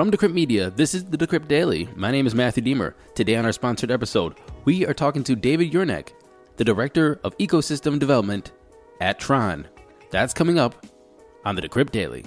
[0.00, 1.86] From Decrypt Media, this is the Decrypt Daily.
[1.94, 2.96] My name is Matthew Deemer.
[3.14, 4.34] Today on our sponsored episode,
[4.64, 6.12] we are talking to David Uhryniak,
[6.56, 8.50] the Director of Ecosystem Development
[9.02, 9.68] at Tron.
[10.10, 10.86] That's coming up
[11.44, 12.24] on the Decrypt Daily.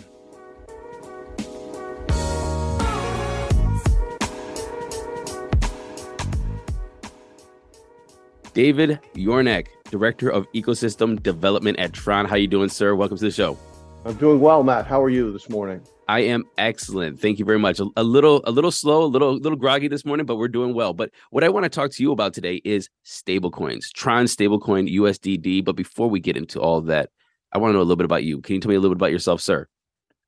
[8.53, 12.27] David Uhryniak, Director of Ecosystem Development at Tron.
[12.27, 12.93] How you doing, sir?
[12.93, 13.57] Welcome to the show.
[14.05, 14.85] I'm doing well, Matt.
[14.85, 15.81] How are you this morning?
[16.09, 17.21] I am excellent.
[17.21, 17.79] Thank you very much.
[17.79, 20.73] A, a, little, a little slow, a little, little groggy this morning, but we're doing
[20.73, 20.91] well.
[20.91, 25.63] But what I want to talk to you about today is stablecoins, Tron stablecoin USDD.
[25.63, 27.11] But before we get into all that,
[27.53, 28.41] I want to know a little bit about you.
[28.41, 29.69] Can you tell me a little bit about yourself, sir?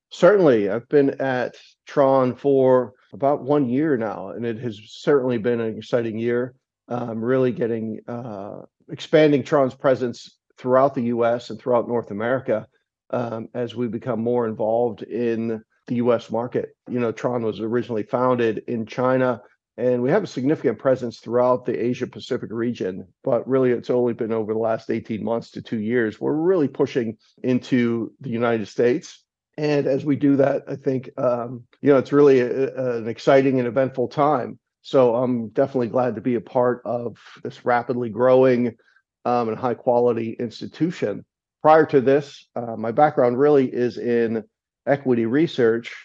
[0.10, 0.70] Certainly.
[0.70, 5.78] I've been at Tron for about one year now, and it has certainly been an
[5.78, 6.56] exciting year.
[6.88, 11.50] Um, really getting uh, expanding Tron's presence throughout the U.S.
[11.50, 12.66] and throughout North America
[13.10, 16.76] um, as we become more involved in the US market.
[16.90, 19.42] You know, Tron was originally founded in China,
[19.78, 23.08] and we have a significant presence throughout the Asia Pacific region.
[23.24, 26.20] But really, it's only been over the last 18 months to two years.
[26.20, 29.24] We're really pushing into the United States.
[29.58, 33.08] And as we do that, I think, um, you know, it's really a, a, an
[33.08, 34.60] exciting and eventful time.
[34.82, 38.76] So I'm definitely glad to be a part of this rapidly growing
[39.24, 41.26] um, and high quality institution
[41.66, 44.44] prior to this, uh, my background really is in
[44.86, 45.96] equity research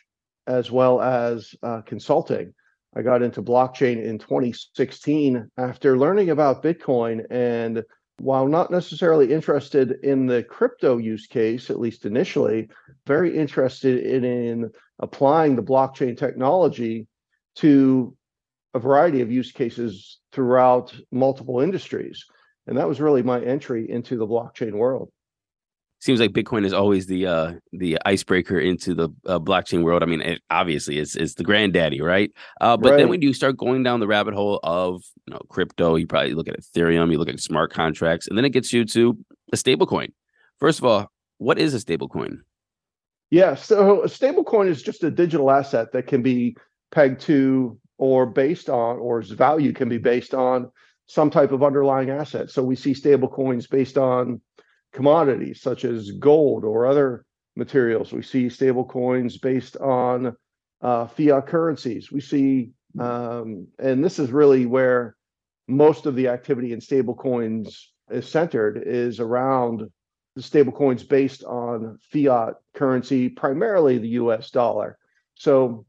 [0.46, 2.54] as well as uh, consulting.
[2.96, 7.26] I got into blockchain in 2016 after learning about Bitcoin.
[7.30, 7.84] And
[8.20, 12.70] while not necessarily interested in the crypto use case, at least initially,
[13.06, 17.06] very interested in, in applying the blockchain technology
[17.56, 18.16] to
[18.72, 22.24] a variety of use cases throughout multiple industries.
[22.66, 25.12] And that was really my entry into the blockchain world
[26.00, 30.02] seems like Bitcoin is always the uh, the icebreaker into the uh, blockchain world.
[30.02, 32.32] I mean, it, obviously, it's it's the granddaddy, right?
[32.60, 32.96] Uh, but right.
[32.98, 36.34] then when you start going down the rabbit hole of you know crypto, you probably
[36.34, 39.16] look at Ethereum, you look at smart contracts, and then it gets you to
[39.52, 40.12] a stablecoin.
[40.58, 42.38] First of all, what is a stablecoin?
[43.30, 46.56] Yeah, so a stablecoin is just a digital asset that can be
[46.90, 50.70] pegged to or based on, or its value can be based on
[51.06, 52.50] some type of underlying asset.
[52.50, 54.40] So we see stablecoins based on
[54.92, 57.24] commodities such as gold or other
[57.56, 58.12] materials.
[58.12, 60.36] We see stable coins based on
[60.80, 62.10] uh, fiat currencies.
[62.10, 65.16] We see, um, and this is really where
[65.68, 69.88] most of the activity in stable coins is centered, is around
[70.36, 74.98] the stable coins based on fiat currency, primarily the US dollar.
[75.34, 75.86] So,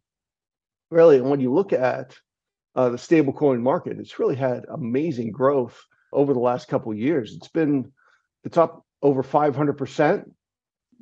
[0.90, 2.16] really, when you look at
[2.76, 5.80] uh, the stablecoin market, it's really had amazing growth
[6.14, 7.36] over the last couple years.
[7.36, 7.92] It's been
[8.44, 10.26] the up over 500%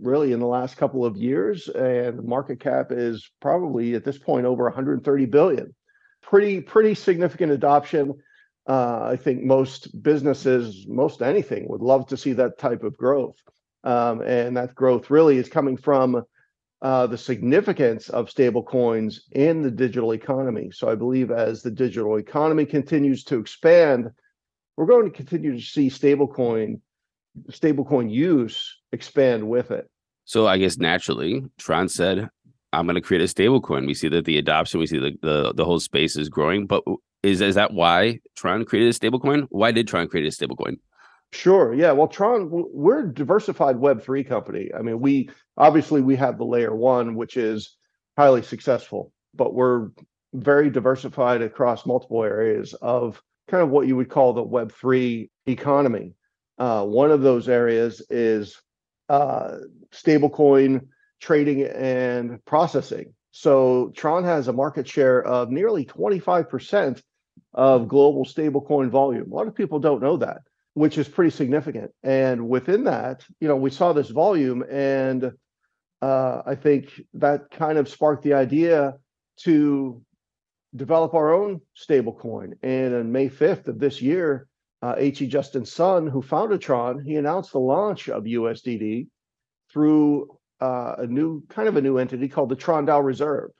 [0.01, 4.17] really in the last couple of years and the market cap is probably at this
[4.17, 5.75] point over 130 billion.
[6.21, 8.13] Pretty pretty significant adoption.
[8.67, 13.35] Uh, i think most businesses most anything would love to see that type of growth.
[13.83, 16.23] Um, and that growth really is coming from
[16.81, 20.71] uh, the significance of stable coins in the digital economy.
[20.71, 24.09] So i believe as the digital economy continues to expand
[24.77, 26.79] we're going to continue to see stablecoin
[27.51, 29.87] stablecoin use expand with it.
[30.25, 32.29] So I guess naturally, Tron said,
[32.73, 35.53] "I'm going to create a stablecoin." We see that the adoption, we see the, the
[35.53, 36.67] the whole space is growing.
[36.67, 36.83] But
[37.23, 39.47] is is that why Tron created a stablecoin?
[39.49, 40.77] Why did Tron create a stablecoin?
[41.31, 41.73] Sure.
[41.73, 41.91] Yeah.
[41.91, 44.71] Well, Tron, we're a diversified Web three company.
[44.77, 47.75] I mean, we obviously we have the layer one, which is
[48.17, 49.89] highly successful, but we're
[50.33, 55.29] very diversified across multiple areas of kind of what you would call the Web three
[55.47, 56.13] economy.
[56.59, 58.61] Uh, one of those areas is
[59.07, 59.57] uh,
[59.91, 60.87] stablecoin
[61.21, 63.13] trading and processing.
[63.31, 67.01] So Tron has a market share of nearly 25%
[67.53, 69.31] of global stablecoin volume.
[69.31, 70.41] A lot of people don't know that,
[70.73, 71.91] which is pretty significant.
[72.03, 75.31] And within that, you know, we saw this volume, and
[76.01, 78.95] uh, I think that kind of sparked the idea
[79.43, 80.01] to
[80.75, 82.53] develop our own stablecoin.
[82.61, 84.48] And on May 5th of this year,
[84.81, 85.27] uh, H.E.
[85.27, 89.07] Justin Sun, who founded Tron, he announced the launch of USDD
[89.71, 90.27] through
[90.61, 93.51] uh, a new kind of a new entity called the Tron DAO Reserve.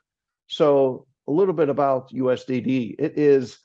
[0.48, 2.96] So a little bit about USDD.
[2.98, 3.58] It is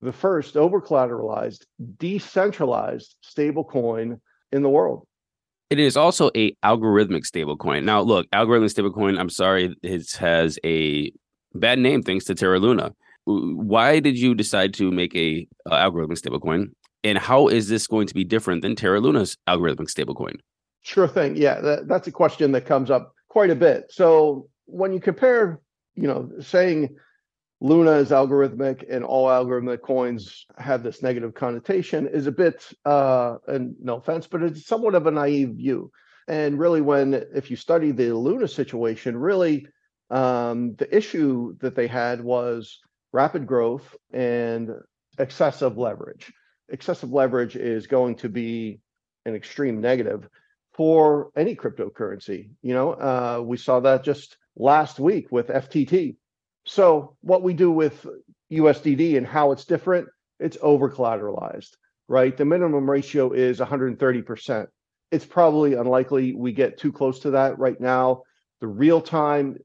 [0.00, 1.64] the first over collateralized,
[1.98, 4.20] decentralized stablecoin
[4.52, 5.06] in the world.
[5.68, 7.84] It is also a algorithmic stablecoin.
[7.84, 9.18] Now, look, algorithmic stablecoin.
[9.18, 11.12] I'm sorry, it has a
[11.54, 12.92] bad name thanks to Terra Luna.
[13.24, 16.70] Why did you decide to make a uh, algorithmic stablecoin?
[17.02, 20.36] And how is this going to be different than Terra Luna's algorithmic stablecoin?
[20.82, 21.36] Sure thing.
[21.36, 23.86] Yeah, that, that's a question that comes up quite a bit.
[23.90, 25.60] So when you compare
[26.00, 26.96] you know, saying
[27.60, 33.36] Luna is algorithmic and all algorithmic coins have this negative connotation is a bit, uh,
[33.46, 35.90] and no offense, but it's somewhat of a naive view.
[36.26, 39.66] And really, when if you study the Luna situation, really
[40.10, 42.78] um, the issue that they had was
[43.12, 44.70] rapid growth and
[45.18, 46.32] excessive leverage.
[46.70, 48.80] Excessive leverage is going to be
[49.26, 50.28] an extreme negative
[50.72, 52.50] for any cryptocurrency.
[52.62, 56.16] You know, uh, we saw that just last week with FTT.
[56.64, 58.06] So, what we do with
[58.52, 60.08] USDD and how it's different,
[60.38, 61.76] it's over collateralized,
[62.08, 62.36] right?
[62.36, 64.66] The minimum ratio is 130%.
[65.10, 68.22] It's probably unlikely we get too close to that right now.
[68.60, 69.58] The real time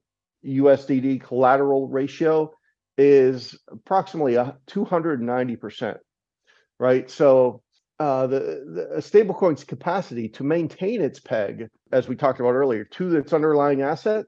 [0.45, 2.51] USDD collateral ratio
[2.97, 5.97] is approximately 290%,
[6.79, 7.09] right?
[7.09, 7.61] So
[7.99, 13.15] uh, the, the stablecoin's capacity to maintain its peg, as we talked about earlier, to
[13.15, 14.25] its underlying asset,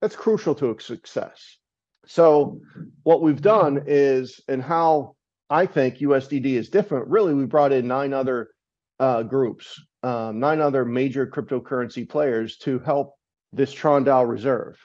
[0.00, 1.58] that's crucial to its success.
[2.06, 2.60] So
[3.02, 5.16] what we've done is, and how
[5.50, 8.50] I think USDD is different, really, we brought in nine other
[8.98, 13.14] uh, groups, um, nine other major cryptocurrency players to help
[13.52, 14.76] this Tron DAO reserve,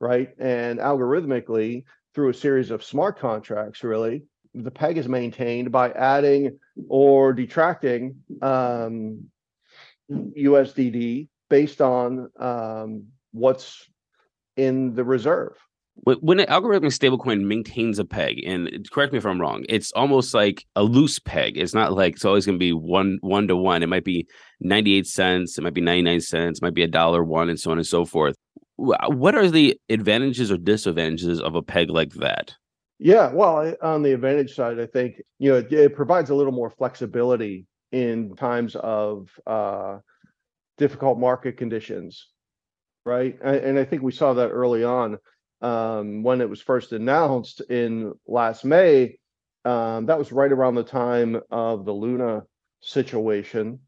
[0.00, 0.28] right?
[0.38, 1.84] And algorithmically,
[2.14, 4.24] through a series of smart contracts, really,
[4.54, 6.58] the peg is maintained by adding
[6.88, 9.30] or detracting um,
[10.10, 13.88] USDD based on um, what's
[14.56, 15.56] in the reserve.
[16.04, 20.32] When an algorithmic stablecoin maintains a peg, and correct me if I'm wrong, it's almost
[20.32, 21.58] like a loose peg.
[21.58, 23.82] It's not like it's always going to be one one to one.
[23.82, 24.26] It might be
[24.60, 27.70] 98 cents, it might be 99 cents, it might be a dollar one, and so
[27.70, 28.34] on and so forth.
[28.76, 32.54] What are the advantages or disadvantages of a peg like that?
[33.02, 36.52] Yeah, well, on the advantage side, I think you know it, it provides a little
[36.52, 40.00] more flexibility in times of uh,
[40.76, 42.28] difficult market conditions,
[43.06, 43.38] right?
[43.42, 45.16] And, and, I think we saw that early on
[45.62, 49.16] um, when it was first announced in last May.
[49.64, 52.42] Um, that was right around the time of the Luna
[52.82, 53.78] situation.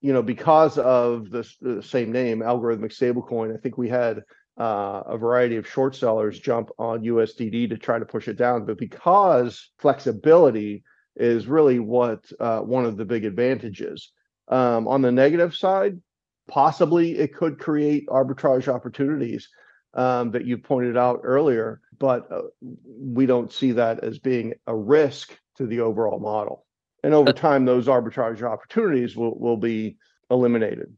[0.00, 4.24] You know, because of the, the same name, algorithmic stablecoin, I think we had
[4.58, 8.64] uh, a variety of short sellers jump on USDD to try to push it down.
[8.64, 10.82] But because flexibility
[11.16, 14.12] is really what uh, one of the big advantages.
[14.48, 16.00] Um, on the negative side,
[16.48, 19.48] possibly it could create arbitrage opportunities
[19.94, 24.76] um, that you pointed out earlier, but uh, we don't see that as being a
[24.76, 26.66] risk to the overall model.
[27.02, 29.96] And over time, those arbitrage opportunities will, will be
[30.30, 30.92] eliminated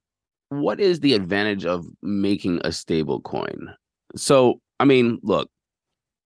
[0.51, 3.75] what is the advantage of making a stable coin?
[4.17, 5.51] So, I mean, look,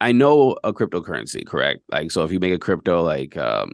[0.01, 1.81] I know a cryptocurrency, correct?
[1.91, 3.73] Like, so if you make a crypto like um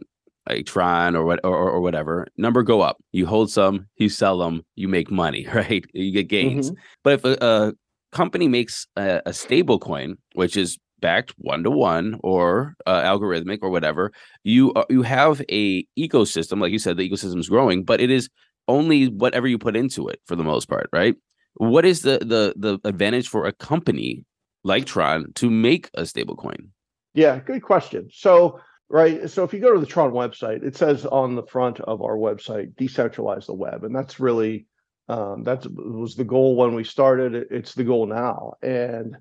[0.49, 2.97] like Tron or what or, or whatever, number go up.
[3.11, 5.85] You hold some, you sell them, you make money, right?
[5.93, 6.71] You get gains.
[6.71, 6.81] Mm-hmm.
[7.03, 7.73] But if a, a,
[8.11, 13.59] company makes a, a stable coin, which is backed one to one or uh, algorithmic
[13.61, 14.11] or whatever,
[14.43, 18.09] you uh, you have a ecosystem, like you said, the ecosystem is growing, but it
[18.09, 18.29] is
[18.69, 21.15] only whatever you put into it for the most part, right?
[21.55, 24.23] What is the the the advantage for a company
[24.63, 26.69] like Tron to make a stablecoin?
[27.13, 28.09] Yeah, good question.
[28.13, 31.79] So, right, so if you go to the Tron website, it says on the front
[31.81, 34.67] of our website, decentralize the web, and that's really
[35.09, 37.47] um, that was the goal when we started.
[37.51, 39.17] It's the goal now, and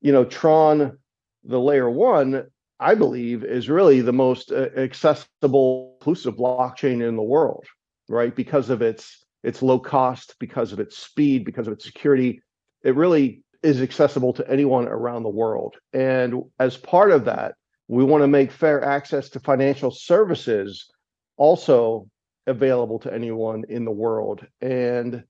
[0.00, 0.98] you know, Tron,
[1.42, 2.46] the layer one,
[2.78, 7.66] I believe, is really the most uh, accessible, inclusive blockchain in the world
[8.08, 8.34] right?
[8.34, 12.40] Because of its its low cost, because of its speed, because of its security,
[12.82, 15.76] it really is accessible to anyone around the world.
[15.92, 17.54] And as part of that,
[17.86, 20.90] we want to make fair access to financial services
[21.36, 22.08] also
[22.46, 24.46] available to anyone in the world.
[24.60, 25.24] And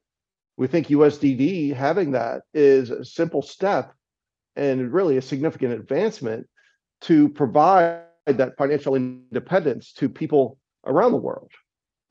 [0.56, 3.92] we think USDD having that is a simple step
[4.56, 6.46] and really a significant advancement
[7.02, 11.50] to provide that financial independence to people around the world.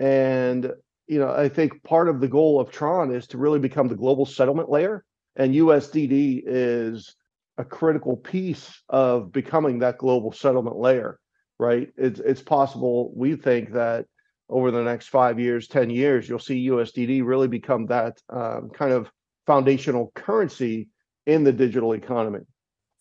[0.04, 0.70] And
[1.08, 3.96] you know, I think part of the goal of Tron is to really become the
[3.96, 5.06] global settlement layer,
[5.38, 7.16] and USDD is
[7.58, 11.20] a critical piece of becoming that global settlement layer.
[11.58, 11.88] Right?
[11.96, 13.14] It's it's possible.
[13.16, 14.06] We think that
[14.50, 18.92] over the next five years, ten years, you'll see USDD really become that um, kind
[18.92, 19.10] of
[19.48, 20.90] foundational currency
[21.26, 22.42] in the digital economy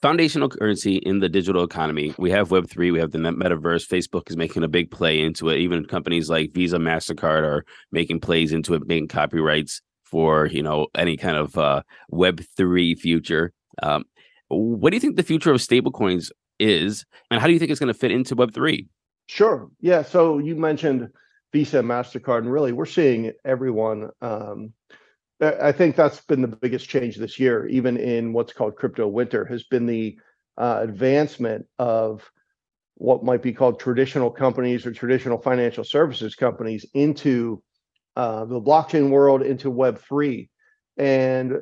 [0.03, 2.13] foundational currency in the digital economy.
[2.19, 3.87] We have Web3, we have the metaverse.
[3.87, 5.59] Facebook is making a big play into it.
[5.59, 10.89] Even companies like Visa, MasterCard are making plays into it, making copyrights for, you know,
[10.97, 11.83] any kind of uh,
[12.13, 13.53] Web3 future.
[13.83, 14.05] Um,
[14.49, 17.81] what do you think the future of stablecoins is, and how do you think it's
[17.81, 18.87] going to fit into Web3?
[19.29, 19.71] Sure.
[19.81, 20.03] Yeah.
[20.03, 21.09] So you mentioned
[21.53, 24.73] Visa, MasterCard, and really we're seeing everyone um,
[25.43, 29.45] I think that's been the biggest change this year, even in what's called crypto winter,
[29.47, 30.17] has been the
[30.57, 32.31] uh, advancement of
[32.95, 37.61] what might be called traditional companies or traditional financial services companies into
[38.15, 40.49] uh, the blockchain world, into Web three,
[40.97, 41.55] and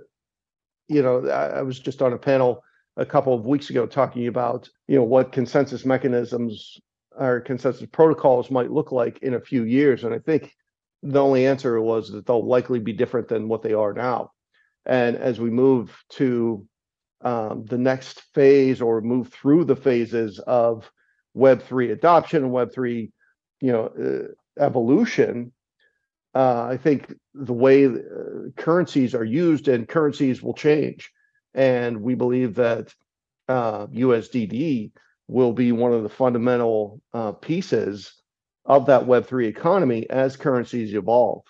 [0.88, 2.62] you know, I, I was just on a panel
[2.98, 6.78] a couple of weeks ago talking about you know what consensus mechanisms
[7.12, 10.52] or consensus protocols might look like in a few years, and I think
[11.02, 14.32] the only answer was that they'll likely be different than what they are now.
[14.86, 16.66] And as we move to
[17.22, 20.90] um, the next phase or move through the phases of
[21.36, 23.10] Web3 adoption and Web3,
[23.60, 25.52] you know, uh, evolution,
[26.34, 27.90] uh, I think the way uh,
[28.56, 31.10] currencies are used and currencies will change.
[31.54, 32.94] And we believe that
[33.48, 38.19] USDD uh, will be one of the fundamental uh, pieces
[38.70, 41.42] of that Web3 economy as currencies evolve.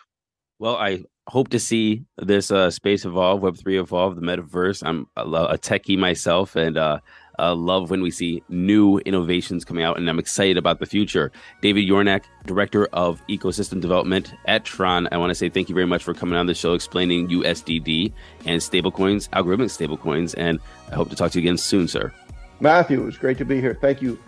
[0.59, 4.83] Well, I hope to see this uh, space evolve, Web3 evolve, the metaverse.
[4.87, 7.01] I'm a, a techie myself and uh,
[7.39, 11.31] uh, love when we see new innovations coming out, and I'm excited about the future.
[11.61, 15.87] David Uhryniak, Director of Ecosystem Development at Tron, I want to say thank you very
[15.87, 18.15] much for coming on the show explaining USDD
[18.47, 20.59] and stablecoins, algorithmic stablecoins, and
[20.91, 22.15] I hope to talk to you again soon, sir.
[22.61, 23.77] Matthew, it was great to be here.
[23.79, 24.19] Thank you.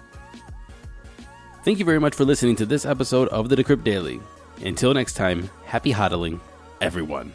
[1.64, 4.21] Thank you very much for listening to this episode of the Decrypt Daily.
[4.64, 6.40] Until next time, happy hodling,
[6.81, 7.33] everyone.